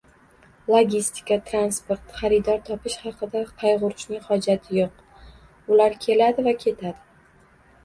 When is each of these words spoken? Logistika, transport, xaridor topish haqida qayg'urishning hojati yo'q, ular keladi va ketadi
Logistika, 0.75 1.35
transport, 1.49 2.07
xaridor 2.21 2.57
topish 2.71 2.97
haqida 3.03 3.43
qayg'urishning 3.61 4.25
hojati 4.31 4.81
yo'q, 4.81 5.07
ular 5.77 6.01
keladi 6.09 6.49
va 6.51 6.59
ketadi 6.67 6.99